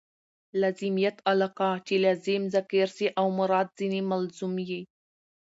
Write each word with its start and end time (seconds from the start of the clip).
لازمیت 0.61 1.17
علاقه؛ 1.31 1.69
چي 1.87 1.95
لازم 2.05 2.43
ذکر 2.55 2.87
سي 2.97 3.07
او 3.19 3.27
مراد 3.37 3.67
ځني 3.77 4.01
ملزوم 4.11 4.53
يي. 4.69 4.81